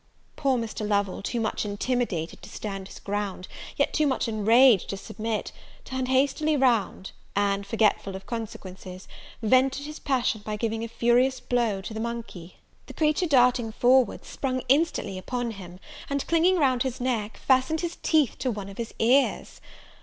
Poor 0.35 0.57
Mr. 0.57 0.83
Lovel, 0.89 1.21
too 1.21 1.39
much 1.39 1.63
intimidated 1.63 2.41
to 2.41 2.49
stand 2.49 2.87
his 2.87 2.97
ground, 2.99 3.47
yet 3.77 3.93
too 3.93 4.07
much 4.07 4.27
enraged 4.27 4.89
to 4.89 4.97
submit, 4.97 5.51
turned 5.85 6.07
hastily 6.07 6.57
round, 6.57 7.11
and, 7.35 7.67
forgetful 7.67 8.15
of 8.15 8.25
consequences, 8.25 9.07
vented 9.43 9.85
his 9.85 9.99
passion 9.99 10.41
by 10.43 10.55
giving 10.55 10.83
a 10.83 10.87
furious 10.87 11.39
blow 11.39 11.81
to 11.81 11.93
the 11.93 11.99
monkey. 11.99 12.55
The 12.87 12.95
creature 12.95 13.27
darting 13.27 13.71
forwards, 13.71 14.27
sprung 14.27 14.63
instantly 14.69 15.19
upon 15.19 15.51
him; 15.51 15.79
and, 16.09 16.25
clinging 16.25 16.57
round 16.57 16.81
his 16.81 16.99
neck, 16.99 17.37
fastened 17.37 17.81
his 17.81 17.97
teeth 18.01 18.37
to 18.39 18.49
one 18.49 18.69
of 18.69 18.79
his 18.79 18.95
ears. 18.97 19.61